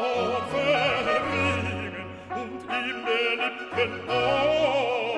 Opfer 0.03 1.21
bringen 1.31 1.95
und 2.35 2.61
ihm 2.65 2.99
der 3.07 3.37
Lippen 3.39 4.09
Opfer 4.09 5.12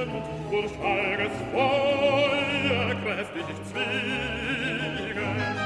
schützen 0.00 0.50
durch 0.50 0.70
starkes 0.72 1.32
Feuer 1.52 2.94
kräftig 3.04 3.56
zwingen. 3.70 5.59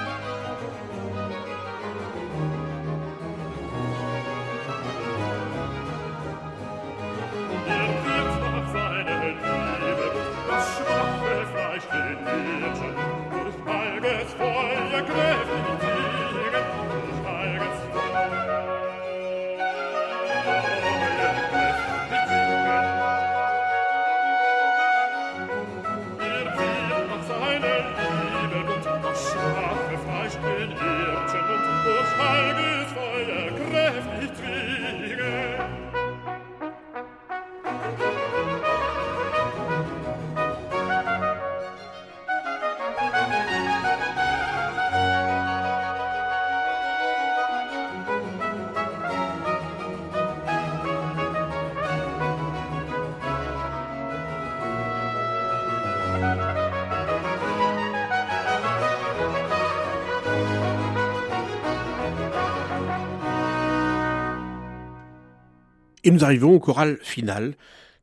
Et 66.05 66.11
nous 66.11 66.23
arrivons 66.23 66.55
au 66.55 66.61
choral 66.61 66.99
final, 67.03 67.55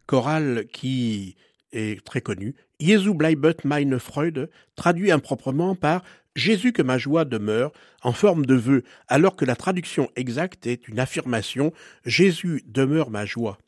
choral 0.07 0.65
qui 0.73 1.35
est 1.71 2.03
très 2.03 2.19
connu, 2.19 2.55
Jesu 2.79 3.13
bleibet 3.13 3.57
meine 3.63 3.99
Freude, 3.99 4.49
traduit 4.75 5.11
improprement 5.11 5.75
par 5.75 6.03
Jésus 6.35 6.73
que 6.73 6.81
ma 6.81 6.97
joie 6.97 7.25
demeure, 7.25 7.71
en 8.01 8.11
forme 8.11 8.47
de 8.47 8.55
vœu, 8.55 8.83
alors 9.07 9.35
que 9.35 9.45
la 9.45 9.55
traduction 9.55 10.09
exacte 10.15 10.65
est 10.65 10.87
une 10.87 10.99
affirmation 10.99 11.73
Jésus 12.03 12.63
demeure 12.65 13.11
ma 13.11 13.25
joie. 13.25 13.59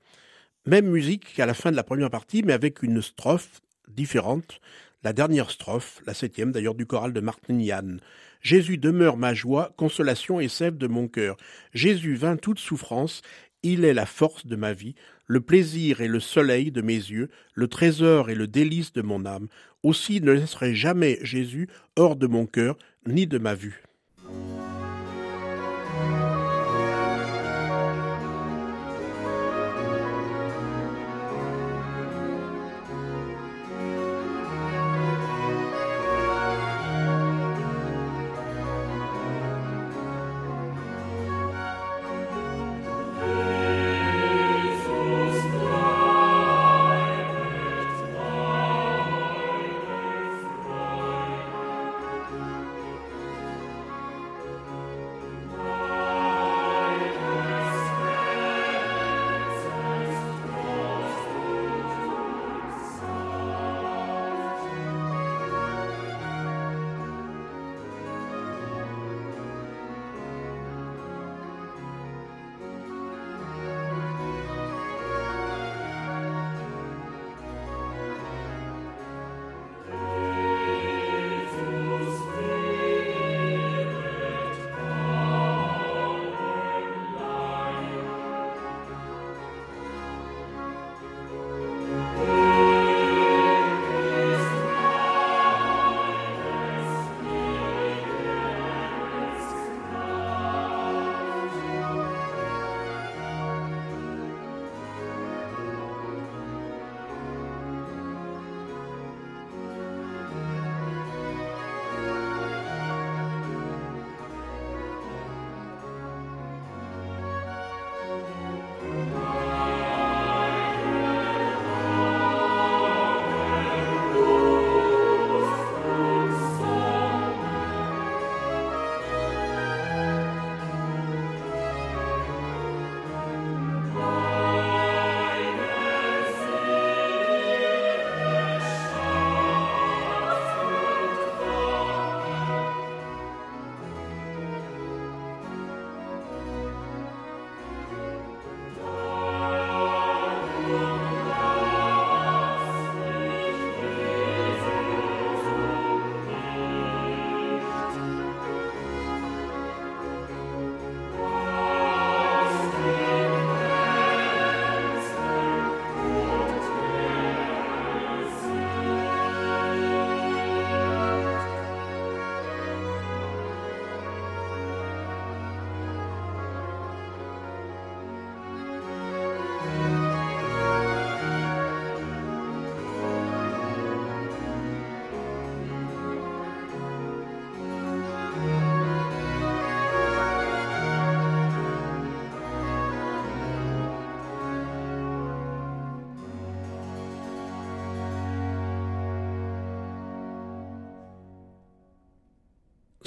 Même 0.65 0.87
musique 0.87 1.35
qu'à 1.35 1.45
la 1.45 1.53
fin 1.53 1.69
de 1.69 1.75
la 1.75 1.83
première 1.83 2.09
partie, 2.09 2.41
mais 2.41 2.53
avec 2.53 2.81
une 2.81 3.03
strophe 3.03 3.61
différente, 3.87 4.59
la 5.03 5.13
dernière 5.13 5.51
strophe, 5.51 6.01
la 6.07 6.13
septième 6.13 6.51
d'ailleurs 6.51 6.75
du 6.75 6.85
choral 6.85 7.13
de 7.13 7.19
Martin 7.19 7.59
Yann. 7.59 7.99
Jésus 8.41 8.77
demeure 8.77 9.17
ma 9.17 9.33
joie, 9.33 9.73
consolation 9.77 10.39
et 10.39 10.49
sève 10.49 10.77
de 10.77 10.87
mon 10.87 11.07
cœur. 11.07 11.37
Jésus 11.73 12.15
vint 12.15 12.37
toute 12.37 12.59
souffrance 12.59 13.21
il 13.63 13.85
est 13.85 13.93
la 13.93 14.05
force 14.05 14.45
de 14.45 14.55
ma 14.55 14.73
vie, 14.73 14.95
le 15.27 15.41
plaisir 15.41 16.01
et 16.01 16.07
le 16.07 16.19
soleil 16.19 16.71
de 16.71 16.81
mes 16.81 16.93
yeux, 16.93 17.29
le 17.53 17.67
trésor 17.67 18.29
et 18.29 18.35
le 18.35 18.47
délice 18.47 18.93
de 18.93 19.01
mon 19.01 19.25
âme. 19.25 19.47
Aussi 19.81 20.21
ne 20.21 20.31
laisserai 20.31 20.75
jamais 20.75 21.17
Jésus 21.21 21.69
hors 21.95 22.15
de 22.15 22.27
mon 22.27 22.45
cœur 22.45 22.77
ni 23.07 23.25
de 23.27 23.37
ma 23.37 23.55
vue. 23.55 23.83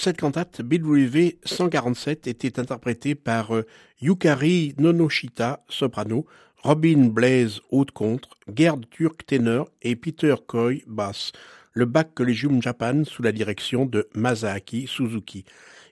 Cette 0.06 0.20
cantate, 0.20 0.60
V 0.60 1.40
147 1.44 2.28
était 2.28 2.60
interprétée 2.60 3.16
par 3.16 3.56
euh, 3.56 3.66
Yukari 4.00 4.72
Nonoshita, 4.78 5.64
soprano, 5.68 6.26
Robin 6.58 7.08
Blaze, 7.08 7.60
haute 7.72 7.90
contre, 7.90 8.28
Gerd 8.54 8.88
Turk, 8.88 9.26
ténor 9.26 9.68
et 9.82 9.96
Peter 9.96 10.36
Coy, 10.46 10.84
basse. 10.86 11.32
Le 11.72 11.86
bac 11.86 12.14
Collegium 12.14 12.62
Japan 12.62 13.02
sous 13.04 13.24
la 13.24 13.32
direction 13.32 13.84
de 13.84 14.08
Masaaki 14.14 14.86
Suzuki. 14.86 15.44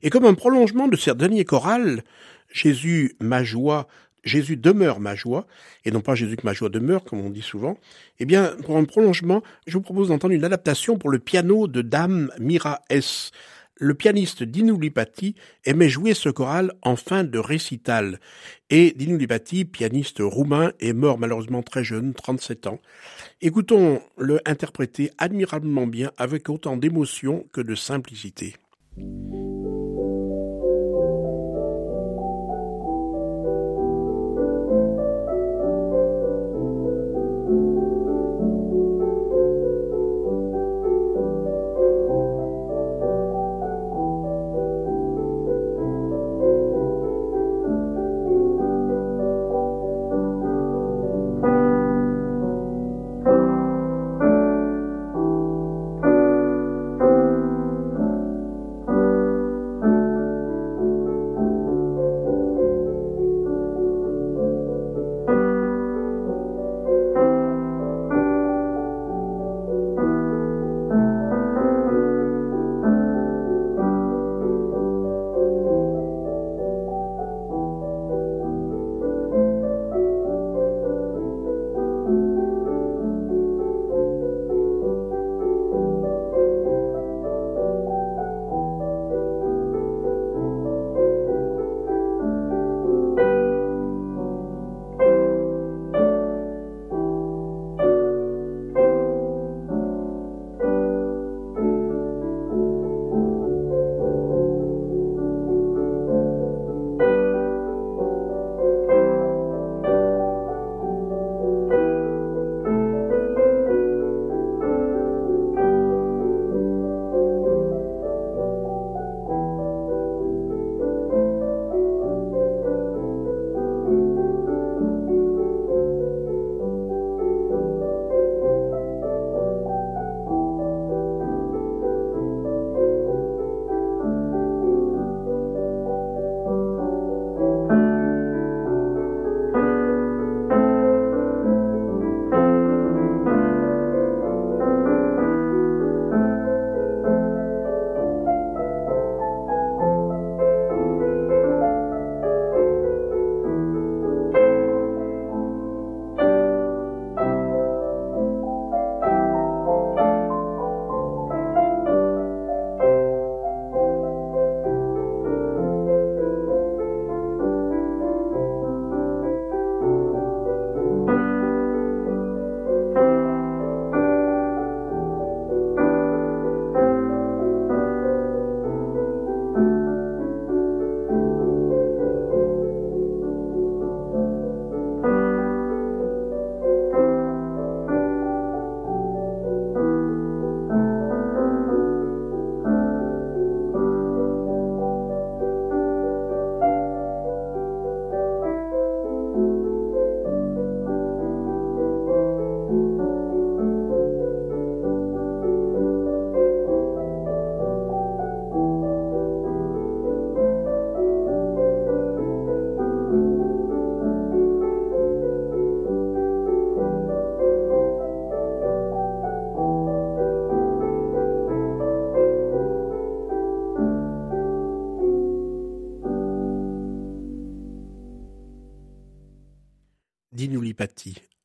Et 0.04 0.10
comme 0.10 0.26
un 0.26 0.34
prolongement 0.34 0.86
de 0.86 0.94
ces 0.94 1.12
derniers 1.16 1.44
chorales, 1.44 2.04
Jésus, 2.52 3.16
ma 3.18 3.42
joie, 3.42 3.88
Jésus 4.22 4.56
demeure 4.56 5.00
ma 5.00 5.16
joie, 5.16 5.48
et 5.84 5.90
non 5.90 6.02
pas 6.02 6.14
Jésus 6.14 6.36
que 6.36 6.46
ma 6.46 6.52
joie 6.52 6.68
demeure, 6.68 7.02
comme 7.02 7.18
on 7.18 7.30
dit 7.30 7.42
souvent, 7.42 7.78
eh 8.20 8.26
bien, 8.26 8.54
pour 8.64 8.76
un 8.76 8.84
prolongement, 8.84 9.42
je 9.66 9.72
vous 9.72 9.82
propose 9.82 10.08
d'entendre 10.08 10.34
une 10.34 10.44
adaptation 10.44 10.98
pour 10.98 11.10
le 11.10 11.18
piano 11.18 11.66
de 11.66 11.82
Dame 11.82 12.30
Mira 12.38 12.80
S. 12.90 13.32
Le 13.77 13.95
pianiste 13.95 14.45
Dinu 14.45 14.79
Lipati 14.81 15.35
aimait 15.64 15.89
jouer 15.89 16.14
ce 16.14 16.29
choral 16.29 16.72
en 16.83 16.95
fin 16.95 17.25
de 17.25 17.39
récital. 17.39 18.20
Et 18.70 18.93
Dinu 18.97 19.18
Lipati, 19.18 19.64
pianiste 19.64 20.18
roumain, 20.20 20.72
est 20.79 20.93
mort 20.93 21.18
malheureusement 21.18 21.62
très 21.62 21.83
jeune, 21.83 22.14
37 22.14 22.68
ans. 22.68 22.81
Écoutons-le 23.41 24.41
interpréter 24.47 25.11
admirablement 25.18 25.87
bien 25.89 26.12
avec 26.18 26.49
autant 26.49 26.77
d'émotion 26.77 27.47
que 27.53 27.61
de 27.61 27.75
simplicité. 27.75 28.55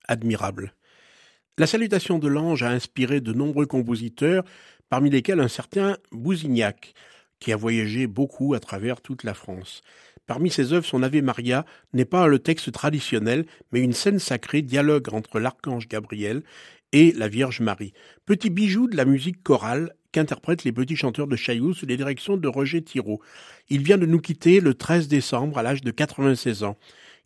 Admirable. 0.08 0.74
La 1.58 1.68
salutation 1.68 2.20
de 2.20 2.28
l'ange 2.28 2.64
a 2.64 2.70
inspiré 2.70 3.22
de 3.22 3.34
nombreux 3.34 3.66
compositeurs, 3.66 4.44
parmi 4.90 5.10
lesquels 5.10 5.40
un 5.40 5.48
certain 5.48 5.98
Bousignac, 6.12 6.94
qui 7.40 7.52
a 7.52 7.56
voyagé 7.56 8.08
beaucoup 8.08 8.54
à 8.54 8.60
travers 8.60 9.02
toute 9.02 9.24
la 9.24 9.34
France. 9.34 9.82
Parmi 10.26 10.52
ses 10.52 10.74
œuvres, 10.74 10.86
son 10.86 11.04
Ave 11.04 11.22
Maria 11.22 11.66
n'est 11.94 12.06
pas 12.06 12.28
le 12.28 12.40
texte 12.40 12.72
traditionnel, 12.72 13.46
mais 13.72 13.82
une 13.82 13.94
scène 13.94 14.20
sacrée, 14.20 14.62
dialogue 14.62 15.14
entre 15.14 15.40
l'archange 15.40 15.88
Gabriel 15.88 16.44
et 16.92 17.12
la 17.14 17.28
Vierge 17.28 17.62
Marie. 17.62 17.94
Petit 18.26 18.50
bijou 18.50 18.88
de 18.88 18.96
la 18.96 19.06
musique 19.06 19.42
chorale 19.44 19.94
qu'interprètent 20.12 20.64
les 20.64 20.72
petits 20.72 20.96
chanteurs 20.96 21.28
de 21.28 21.36
Chaillou 21.36 21.74
sous 21.74 21.86
les 21.86 21.98
directions 21.98 22.38
de 22.38 22.48
Roger 22.48 22.82
Thiraud. 22.82 23.22
Il 23.70 23.82
vient 23.82 23.98
de 23.98 24.06
nous 24.06 24.20
quitter 24.20 24.60
le 24.60 24.74
13 24.74 25.08
décembre 25.08 25.58
à 25.58 25.64
l'âge 25.64 25.82
de 25.82 25.92
96 25.92 26.64
ans. 26.64 26.78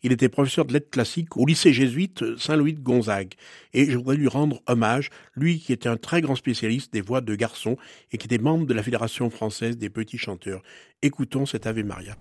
Il 0.04 0.12
était 0.12 0.28
professeur 0.28 0.66
de 0.66 0.74
lettres 0.74 0.90
classiques 0.90 1.34
au 1.38 1.46
lycée 1.46 1.72
jésuite 1.72 2.36
Saint-Louis 2.36 2.74
de 2.74 2.80
Gonzague. 2.80 3.32
Et 3.72 3.90
je 3.90 3.96
voudrais 3.96 4.16
lui 4.16 4.28
rendre 4.28 4.60
hommage, 4.66 5.08
lui 5.34 5.58
qui 5.58 5.72
était 5.72 5.88
un 5.88 5.96
très 5.96 6.20
grand 6.20 6.36
spécialiste 6.36 6.92
des 6.92 7.00
voix 7.00 7.22
de 7.22 7.34
garçons 7.34 7.78
et 8.12 8.18
qui 8.18 8.26
était 8.26 8.36
membre 8.36 8.66
de 8.66 8.74
la 8.74 8.82
Fédération 8.82 9.30
française 9.30 9.78
des 9.78 9.88
petits 9.88 10.18
chanteurs. 10.18 10.62
Écoutons 11.00 11.46
cet 11.46 11.66
Ave 11.66 11.84
Maria. 11.84 12.16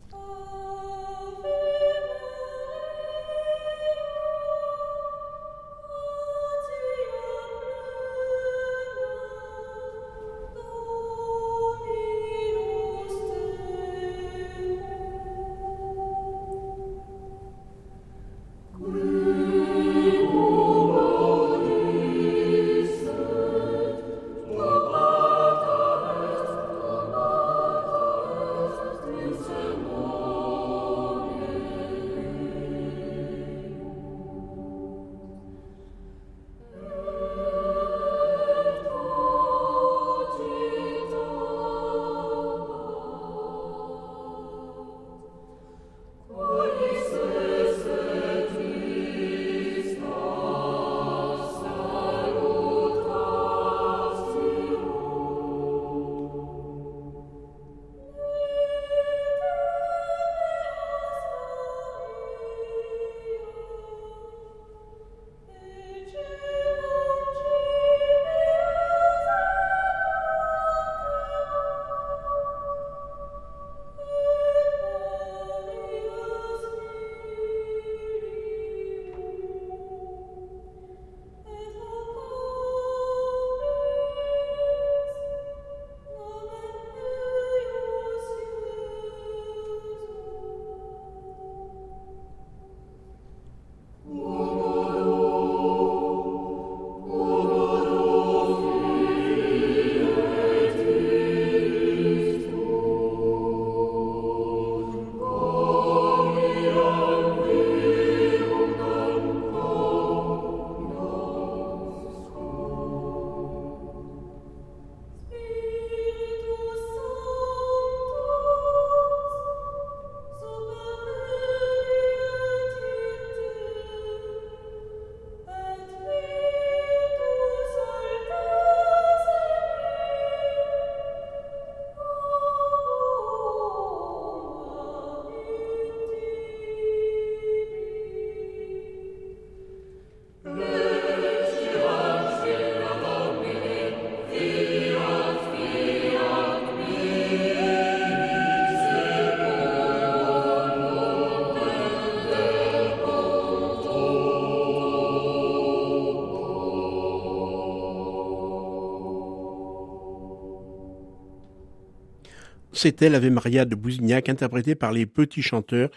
C'était 162.83 163.07
l'Ave 163.07 163.29
Maria 163.29 163.63
de 163.63 163.75
Bousignac, 163.75 164.27
interprété 164.27 164.75
par 164.75 164.91
les 164.91 165.05
petits 165.05 165.41
chanteurs 165.41 165.89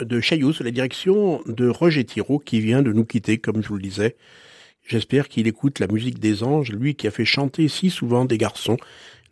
de 0.00 0.20
Chaillot 0.20 0.52
sous 0.52 0.62
la 0.62 0.70
direction 0.70 1.42
de 1.46 1.66
Roger 1.66 2.04
Thiraud 2.04 2.38
qui 2.38 2.60
vient 2.60 2.80
de 2.80 2.92
nous 2.92 3.04
quitter, 3.04 3.38
comme 3.38 3.60
je 3.60 3.66
vous 3.66 3.74
le 3.74 3.82
disais. 3.82 4.14
J'espère 4.86 5.28
qu'il 5.28 5.48
écoute 5.48 5.80
la 5.80 5.88
musique 5.88 6.20
des 6.20 6.44
anges, 6.44 6.70
lui 6.70 6.94
qui 6.94 7.08
a 7.08 7.10
fait 7.10 7.24
chanter 7.24 7.66
si 7.66 7.90
souvent 7.90 8.24
des 8.24 8.38
garçons, 8.38 8.76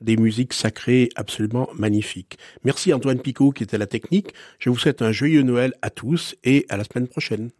des 0.00 0.16
musiques 0.16 0.52
sacrées 0.52 1.10
absolument 1.14 1.68
magnifiques. 1.74 2.38
Merci 2.64 2.92
Antoine 2.92 3.20
Picot 3.20 3.52
qui 3.52 3.62
était 3.62 3.78
la 3.78 3.86
technique. 3.86 4.34
Je 4.58 4.70
vous 4.70 4.78
souhaite 4.78 5.00
un 5.00 5.12
joyeux 5.12 5.42
Noël 5.42 5.74
à 5.80 5.90
tous 5.90 6.34
et 6.42 6.66
à 6.70 6.76
la 6.76 6.82
semaine 6.82 7.06
prochaine. 7.06 7.50